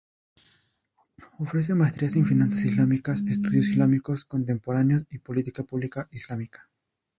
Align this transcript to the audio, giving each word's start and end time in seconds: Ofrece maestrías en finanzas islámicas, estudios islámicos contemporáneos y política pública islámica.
Ofrece 1.37 1.75
maestrías 1.75 2.15
en 2.15 2.25
finanzas 2.25 2.65
islámicas, 2.65 3.21
estudios 3.29 3.67
islámicos 3.67 4.25
contemporáneos 4.25 5.05
y 5.11 5.19
política 5.19 5.61
pública 5.63 6.07
islámica. 6.09 6.71